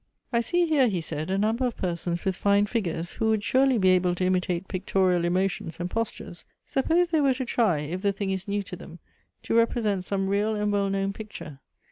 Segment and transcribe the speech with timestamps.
[0.33, 3.77] "I see here," he said," a number of persons with fine figures, who would surely
[3.77, 6.43] be able to imitate pictoiial emotions and postures.
[6.65, 8.97] Suppose they were to try, if the thing is new to them,
[9.43, 11.59] to represent some real and well known picture.